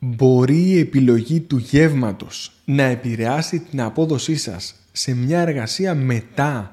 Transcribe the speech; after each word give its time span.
Μπορεί 0.00 0.58
η 0.58 0.78
επιλογή 0.78 1.40
του 1.40 1.56
γεύματος 1.56 2.52
να 2.64 2.82
επηρεάσει 2.82 3.58
την 3.58 3.80
απόδοσή 3.80 4.36
σας 4.36 4.74
σε 4.92 5.14
μια 5.14 5.40
εργασία 5.40 5.94
μετά. 5.94 6.72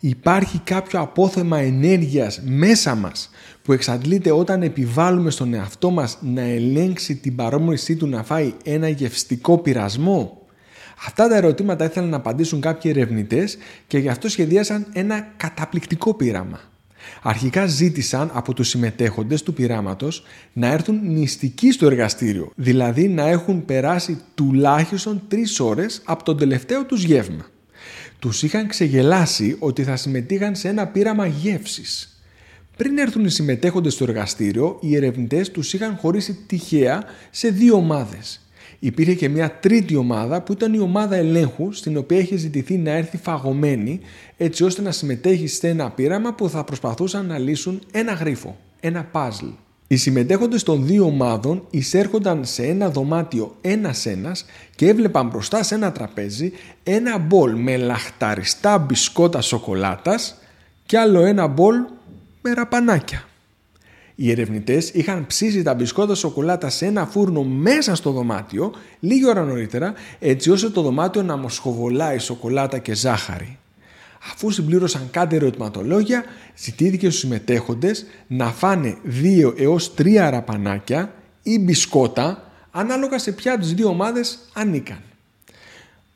Υπάρχει 0.00 0.58
κάποιο 0.58 1.00
απόθεμα 1.00 1.58
ενέργειας 1.58 2.40
μέσα 2.44 2.94
μας 2.94 3.30
που 3.62 3.72
εξαντλείται 3.72 4.30
όταν 4.30 4.62
επιβάλλουμε 4.62 5.30
στον 5.30 5.54
εαυτό 5.54 5.90
μας 5.90 6.18
να 6.20 6.40
ελέγξει 6.40 7.16
την 7.16 7.36
παρόμοιησή 7.36 7.96
του 7.96 8.06
να 8.06 8.22
φάει 8.22 8.52
ένα 8.64 8.88
γευστικό 8.88 9.58
πειρασμό; 9.58 10.46
Αυτά 11.06 11.28
τα 11.28 11.36
ερωτήματα 11.36 11.84
ήθελαν 11.84 12.08
να 12.08 12.16
απαντήσουν 12.16 12.60
κάποιοι 12.60 12.92
ερευνητές 12.94 13.56
και 13.86 13.98
γι' 13.98 14.08
αυτό 14.08 14.28
σχεδίασαν 14.28 14.86
ένα 14.92 15.20
καταπληκτικό 15.36 16.14
πείραμα. 16.14 16.60
Αρχικά 17.22 17.66
ζήτησαν 17.66 18.30
από 18.32 18.54
τους 18.54 18.68
συμμετέχοντες 18.68 19.42
του 19.42 19.52
πειράματος 19.52 20.24
να 20.52 20.66
έρθουν 20.66 21.00
νηστικοί 21.02 21.72
στο 21.72 21.86
εργαστήριο, 21.86 22.52
δηλαδή 22.54 23.08
να 23.08 23.28
έχουν 23.28 23.64
περάσει 23.64 24.20
τουλάχιστον 24.34 25.22
τρεις 25.28 25.60
ώρες 25.60 26.02
από 26.04 26.24
τον 26.24 26.38
τελευταίο 26.38 26.84
τους 26.84 27.02
γεύμα. 27.02 27.46
Τους 28.18 28.42
είχαν 28.42 28.68
ξεγελάσει 28.68 29.56
ότι 29.58 29.82
θα 29.82 29.96
συμμετείχαν 29.96 30.54
σε 30.54 30.68
ένα 30.68 30.86
πείραμα 30.86 31.26
γεύσης. 31.26 32.18
Πριν 32.76 32.98
έρθουν 32.98 33.24
οι 33.24 33.30
συμμετέχοντες 33.30 33.92
στο 33.92 34.04
εργαστήριο, 34.04 34.78
οι 34.80 34.96
ερευνητές 34.96 35.50
τους 35.50 35.72
είχαν 35.72 35.96
χωρίσει 35.96 36.38
τυχαία 36.46 37.04
σε 37.30 37.48
δύο 37.48 37.76
ομάδες 37.76 38.43
υπήρχε 38.78 39.14
και 39.14 39.28
μια 39.28 39.58
τρίτη 39.60 39.96
ομάδα 39.96 40.42
που 40.42 40.52
ήταν 40.52 40.74
η 40.74 40.78
ομάδα 40.78 41.16
ελέγχου 41.16 41.72
στην 41.72 41.96
οποία 41.96 42.18
είχε 42.18 42.36
ζητηθεί 42.36 42.76
να 42.76 42.90
έρθει 42.90 43.16
φαγωμένη 43.16 44.00
έτσι 44.36 44.64
ώστε 44.64 44.82
να 44.82 44.90
συμμετέχει 44.90 45.46
σε 45.46 45.68
ένα 45.68 45.90
πείραμα 45.90 46.34
που 46.34 46.48
θα 46.48 46.64
προσπαθούσαν 46.64 47.26
να 47.26 47.38
λύσουν 47.38 47.80
ένα 47.92 48.12
γρίφο, 48.12 48.56
ένα 48.80 49.10
puzzle. 49.12 49.52
Οι 49.86 49.96
συμμετέχοντες 49.96 50.62
των 50.62 50.86
δύο 50.86 51.04
ομάδων 51.04 51.66
εισέρχονταν 51.70 52.44
σε 52.44 52.62
ένα 52.62 52.90
δωμάτιο 52.90 53.56
ένας-ένας 53.60 54.44
και 54.74 54.88
έβλεπαν 54.88 55.28
μπροστά 55.28 55.62
σε 55.62 55.74
ένα 55.74 55.92
τραπέζι 55.92 56.52
ένα 56.82 57.18
μπολ 57.18 57.54
με 57.54 57.76
λαχταριστά 57.76 58.78
μπισκότα 58.78 59.40
σοκολάτας 59.40 60.38
και 60.86 60.98
άλλο 60.98 61.20
ένα 61.20 61.46
μπολ 61.46 61.74
με 62.40 62.52
ραπανάκια. 62.52 63.24
Οι 64.14 64.30
ερευνητές 64.30 64.90
είχαν 64.90 65.26
ψήσει 65.26 65.62
τα 65.62 65.74
μπισκότα 65.74 66.14
σοκολάτα 66.14 66.68
σε 66.68 66.86
ένα 66.86 67.06
φούρνο 67.06 67.42
μέσα 67.42 67.94
στο 67.94 68.10
δωμάτιο 68.10 68.72
λίγη 69.00 69.26
ώρα 69.28 69.44
νωρίτερα, 69.44 69.94
έτσι 70.18 70.50
ώστε 70.50 70.68
το 70.68 70.82
δωμάτιο 70.82 71.22
να 71.22 71.36
μοσχοβολάει 71.36 72.18
σοκολάτα 72.18 72.78
και 72.78 72.94
ζάχαρη. 72.94 73.58
Αφού 74.32 74.50
συμπλήρωσαν 74.50 75.08
κάτι 75.10 75.36
ερωτηματολόγια, 75.36 76.24
ζητήθηκε 76.56 77.06
στους 77.08 77.20
συμμετέχοντες 77.20 78.06
να 78.26 78.46
φάνε 78.46 78.96
2 79.22 79.54
έως 79.56 79.94
3 79.98 80.16
αραπανάκια 80.16 81.14
ή 81.42 81.58
μπισκότα 81.58 82.50
ανάλογα 82.70 83.18
σε 83.18 83.32
ποια 83.32 83.58
τις 83.58 83.74
δύο 83.74 83.88
ομάδες 83.88 84.38
ανήκαν. 84.52 84.98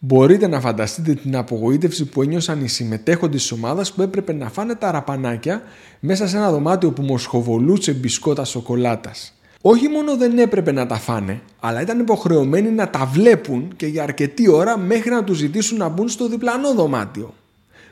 Μπορείτε 0.01 0.49
να 0.49 0.61
φανταστείτε 0.61 1.15
την 1.15 1.37
απογοήτευση 1.37 2.05
που 2.05 2.23
ένιωσαν 2.23 2.65
οι 2.65 2.69
συμμετέχοντες 2.69 3.41
της 3.41 3.53
ομάδας 3.53 3.93
που 3.93 4.03
έπρεπε 4.03 4.33
να 4.33 4.51
φάνε 4.51 4.75
τα 4.75 4.91
ραπανάκια 4.91 5.63
μέσα 6.01 6.29
σε 6.29 6.37
ένα 6.37 6.51
δωμάτιο 6.51 6.91
που 6.91 7.03
μοσχοβολούσε 7.03 7.93
μπισκότα 7.93 8.45
σοκολάτας. 8.45 9.33
Όχι 9.61 9.89
μόνο 9.89 10.17
δεν 10.17 10.39
έπρεπε 10.39 10.73
να 10.73 10.87
τα 10.87 10.99
φάνε, 10.99 11.41
αλλά 11.61 11.81
ήταν 11.81 11.99
υποχρεωμένοι 11.99 12.71
να 12.71 12.91
τα 12.91 13.07
βλέπουν 13.07 13.73
και 13.77 13.87
για 13.87 14.03
αρκετή 14.03 14.51
ώρα 14.51 14.79
μέχρι 14.79 15.11
να 15.11 15.25
τους 15.25 15.39
ζητήσουν 15.39 15.79
να 15.79 15.89
μπουν 15.89 16.09
στο 16.09 16.29
διπλανό 16.29 16.75
δωμάτιο. 16.75 17.35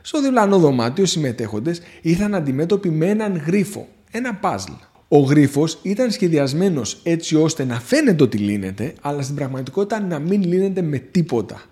Στο 0.03 0.23
διπλανό 0.23 0.59
δωμάτιο 0.59 1.05
οι 1.05 1.07
συμμετέχοντες 1.07 1.81
ήρθαν 2.03 2.35
αντιμέτωποι 2.35 2.91
με 2.91 3.07
έναν 3.07 3.43
γρίφο, 3.47 3.89
ένα 4.11 4.35
παζλ. 4.35 4.73
Ο 5.09 5.19
γρίφος 5.19 5.79
ήταν 5.83 6.11
σχεδιασμένος 6.11 7.01
έτσι 7.03 7.37
ώστε 7.37 7.65
να 7.65 7.81
φαίνεται 7.81 8.23
ότι 8.23 8.37
λύνεται, 8.37 8.95
αλλά 9.01 9.23
στην 9.23 9.35
πραγματικότητα 9.35 10.01
να 10.01 10.19
μην 10.19 10.43
λύνεται 10.43 10.83
με 10.83 10.99
τίποτα. 10.99 11.63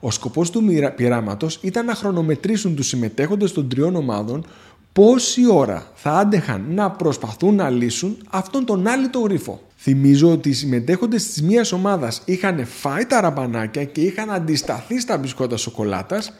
Ο 0.00 0.10
σκοπός 0.10 0.50
του 0.50 0.64
πειράματος 0.96 1.58
ήταν 1.62 1.84
να 1.84 1.94
χρονομετρήσουν 1.94 2.76
τους 2.76 2.86
συμμετέχοντες 2.86 3.52
των 3.52 3.68
τριών 3.68 3.96
ομάδων 3.96 4.46
πόση 4.92 5.50
ώρα 5.50 5.86
θα 5.94 6.12
άντεχαν 6.12 6.64
να 6.68 6.90
προσπαθούν 6.90 7.54
να 7.54 7.70
λύσουν 7.70 8.16
αυτόν 8.30 8.64
τον 8.64 8.86
άλυτο 8.86 9.18
γρίφο. 9.18 9.60
Θυμίζω 9.76 10.30
ότι 10.30 10.48
οι 10.48 10.52
συμμετέχοντες 10.52 11.26
της 11.26 11.42
μίας 11.42 11.72
ομάδας 11.72 12.22
είχαν 12.24 12.66
φάει 12.66 13.06
τα 13.06 13.20
ραμπανάκια 13.20 13.84
και 13.84 14.00
είχαν 14.00 14.30
αντισταθεί 14.30 15.00
στα 15.00 15.16
μπισκότα 15.16 15.56
σοκολάτας 15.56 16.32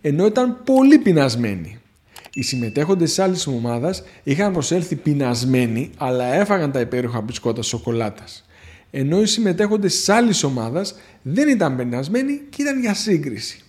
ενώ 0.00 0.26
ήταν 0.26 0.60
πολύ 0.64 0.98
πεινασμένοι. 0.98 1.78
Οι 2.32 2.42
συμμετέχοντες 2.42 3.08
της 3.08 3.18
άλλης 3.18 3.46
ομάδας 3.46 4.02
είχαν 4.22 4.52
προσέλθει 4.52 4.96
πεινασμένοι 4.96 5.90
αλλά 5.96 6.24
έφαγαν 6.34 6.72
τα 6.72 6.80
υπέροχα 6.80 7.20
μπισκότα 7.20 7.62
σοκολάτας 7.62 8.44
ενώ 8.96 9.20
οι 9.20 9.26
συμμετέχοντες 9.26 9.96
της 9.96 10.08
άλλης 10.08 10.42
ομάδας 10.42 10.94
δεν 11.22 11.48
ήταν 11.48 11.76
πενασμένοι 11.76 12.40
και 12.50 12.62
ήταν 12.62 12.80
για 12.80 12.94
σύγκριση. 12.94 13.62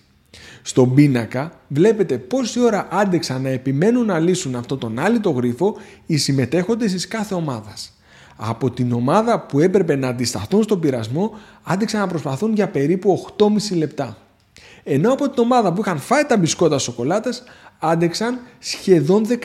Στον 0.62 0.94
πίνακα 0.94 1.52
βλέπετε 1.68 2.18
πόση 2.18 2.60
ώρα 2.60 2.88
άντεξαν 2.90 3.42
να 3.42 3.48
επιμένουν 3.48 4.06
να 4.06 4.18
λύσουν 4.18 4.54
αυτό 4.54 4.76
τον 4.76 4.98
το 5.20 5.30
γρίφο 5.30 5.76
οι 6.06 6.16
συμμετέχοντες 6.16 6.92
της 6.92 7.08
κάθε 7.08 7.34
ομάδας. 7.34 7.98
Από 8.36 8.70
την 8.70 8.92
ομάδα 8.92 9.40
που 9.40 9.60
έπρεπε 9.60 9.96
να 9.96 10.08
αντισταθούν 10.08 10.62
στον 10.62 10.80
πειρασμό 10.80 11.30
άντεξαν 11.62 12.00
να 12.00 12.06
προσπαθούν 12.06 12.52
για 12.52 12.68
περίπου 12.68 13.26
8,5 13.36 13.76
λεπτά. 13.76 14.16
Ενώ 14.84 15.12
από 15.12 15.30
την 15.30 15.42
ομάδα 15.42 15.72
που 15.72 15.80
είχαν 15.80 15.98
φάει 15.98 16.24
τα 16.24 16.36
μπισκότα 16.36 16.78
σοκολάτας 16.78 17.42
άντεξαν 17.78 18.38
σχεδόν 18.58 19.26
19 19.26 19.36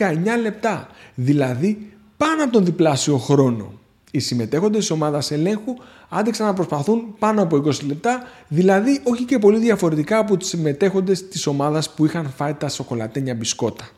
λεπτά, 0.42 0.88
δηλαδή 1.14 1.92
πάνω 2.16 2.42
από 2.42 2.52
τον 2.52 2.64
διπλάσιο 2.64 3.16
χρόνο. 3.16 3.80
Οι 4.14 4.18
συμμετέχοντες 4.18 4.78
της 4.78 4.90
ομάδας 4.90 5.30
ελέγχου 5.30 5.74
άντεξαν 6.08 6.46
να 6.46 6.52
προσπαθούν 6.52 7.14
πάνω 7.18 7.42
από 7.42 7.56
20 7.56 7.86
λεπτά, 7.86 8.22
δηλαδή 8.48 9.00
όχι 9.02 9.24
και 9.24 9.38
πολύ 9.38 9.58
διαφορετικά 9.58 10.18
από 10.18 10.36
τους 10.36 10.48
συμμετέχοντες 10.48 11.28
της 11.28 11.46
ομάδας 11.46 11.90
που 11.90 12.04
είχαν 12.04 12.32
φάει 12.36 12.54
τα 12.54 12.68
σοκολατένια 12.68 13.34
μπισκότα. 13.34 13.88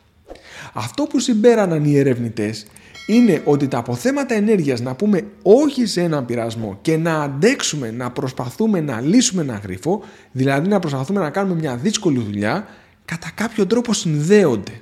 Αυτό 0.73 1.03
που 1.03 1.19
συμπέραναν 1.19 1.85
οι 1.85 1.99
ερευνητές 1.99 2.67
είναι 3.07 3.43
ότι 3.45 3.69
τα 3.69 3.79
αποθέματα 3.79 4.35
ενέργειας 4.35 4.81
να 4.81 4.95
πούμε 4.95 5.25
όχι 5.43 5.87
σε 5.87 6.01
έναν 6.01 6.25
πειρασμό 6.25 6.79
και 6.83 6.97
να 6.97 7.23
αντέξουμε 7.23 7.91
να 7.91 8.11
προσπαθούμε 8.11 8.81
να 8.81 9.01
λύσουμε 9.01 9.43
ένα 9.43 9.61
γρίφο, 9.63 10.03
δηλαδή 10.33 10.69
να 10.69 10.79
προσπαθούμε 10.79 11.21
να 11.21 11.31
κάνουμε 11.31 11.55
μια 11.55 11.77
δύσκολη 11.77 12.19
δουλειά, 12.19 12.67
κατά 13.05 13.31
κάποιο 13.35 13.67
τρόπο 13.67 13.93
συνδέονται. 13.93 14.81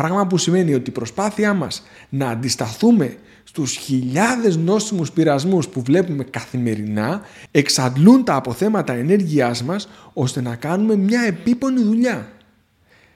Πράγμα 0.00 0.26
που 0.26 0.36
σημαίνει 0.36 0.74
ότι 0.74 0.90
η 0.90 0.92
προσπάθειά 0.92 1.54
μας 1.54 1.82
να 2.08 2.28
αντισταθούμε 2.28 3.16
στους 3.44 3.76
χιλιάδες 3.76 4.56
νόστιμους 4.56 5.12
πειρασμούς 5.12 5.68
που 5.68 5.82
βλέπουμε 5.82 6.24
καθημερινά 6.24 7.22
εξαντλούν 7.50 8.24
τα 8.24 8.34
αποθέματα 8.34 8.92
ενέργειάς 8.92 9.62
μας 9.62 9.88
ώστε 10.12 10.40
να 10.40 10.56
κάνουμε 10.56 10.96
μια 10.96 11.20
επίπονη 11.20 11.82
δουλειά. 11.82 12.28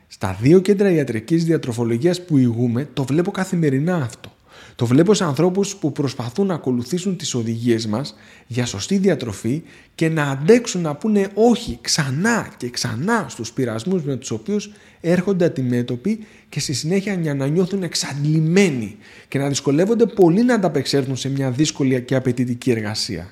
Στα 0.07 0.37
δύο 0.41 0.61
κέντρα 0.61 0.91
ιατρικής 0.91 1.45
διατροφολογίας 1.45 2.25
που 2.25 2.39
ηγούμε 2.39 2.89
το 2.93 3.05
βλέπω 3.05 3.31
καθημερινά 3.31 3.97
αυτό. 3.97 4.34
Το 4.77 4.87
βλέπω 4.87 5.15
σε 5.15 5.25
ανθρώπους 5.25 5.77
που 5.77 5.93
προσπαθούν 5.93 6.47
να 6.47 6.55
ακολουθήσουν 6.55 7.17
τις 7.17 7.35
οδηγίες 7.35 7.87
μας 7.87 8.15
για 8.47 8.67
σωστή 8.67 8.97
διατροφή 8.97 9.63
και 9.95 10.09
να 10.09 10.23
αντέξουν 10.23 10.81
να 10.81 10.95
πούνε 10.95 11.29
όχι 11.35 11.79
ξανά 11.81 12.49
και 12.57 12.71
ξανά 12.71 13.27
στους 13.29 13.53
πειρασμούς 13.53 14.03
με 14.03 14.17
τους 14.17 14.31
οποίους 14.31 14.73
έρχονται 15.01 15.45
αντιμέτωποι 15.45 16.27
και 16.49 16.61
στη 16.61 16.73
συνέχεια 16.73 17.15
για 17.15 17.35
να 17.35 17.47
νιώθουν 17.47 17.83
εξαντλημένοι 17.83 18.97
και 19.29 19.39
να 19.39 19.49
δυσκολεύονται 19.49 20.07
πολύ 20.07 20.45
να 20.45 20.55
ανταπεξέλθουν 20.55 21.17
σε 21.17 21.29
μια 21.29 21.51
δύσκολη 21.51 22.03
και 22.03 22.15
απαιτητική 22.15 22.71
εργασία. 22.71 23.31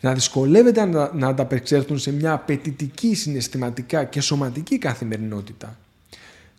Να 0.00 0.14
δυσκολεύεται 0.14 0.84
να 1.14 1.28
ανταπεξέλθουν 1.28 1.98
σε 1.98 2.12
μια 2.12 2.32
απαιτητική 2.32 3.14
συναισθηματικά 3.14 4.04
και 4.04 4.20
σωματική 4.20 4.78
καθημερινότητα. 4.78 5.78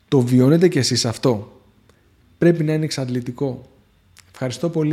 Το 0.08 0.20
βιώνετε 0.20 0.68
κι 0.68 0.78
εσείς 0.78 1.04
αυτό; 1.04 1.52
Πρέπει 2.38 2.64
να 2.64 2.72
είναι 2.72 2.84
εξαντλητικό. 2.84 3.77
Ευχαριστώ 4.40 4.68
πολύ. 4.70 4.86